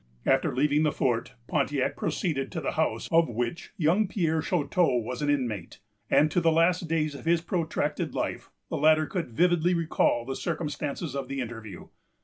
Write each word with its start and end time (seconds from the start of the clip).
After 0.25 0.55
leaving 0.55 0.81
the 0.81 0.91
fort, 0.91 1.33
Pontiac 1.47 1.95
proceeded 1.95 2.51
to 2.53 2.59
the 2.59 2.71
house 2.71 3.07
of 3.11 3.29
which 3.29 3.71
young 3.77 4.07
Pierre 4.07 4.41
Chouteau 4.41 4.97
was 4.97 5.21
an 5.21 5.29
inmate; 5.29 5.77
and 6.09 6.31
to 6.31 6.41
the 6.41 6.51
last 6.51 6.87
days 6.87 7.13
of 7.13 7.25
his 7.25 7.41
protracted 7.41 8.15
life, 8.15 8.49
the 8.71 8.77
latter 8.77 9.05
could 9.05 9.29
vividly 9.29 9.75
recall 9.75 10.25
the 10.25 10.35
circumstances 10.35 11.15
of 11.15 11.27
the 11.27 11.39
interview. 11.39 11.89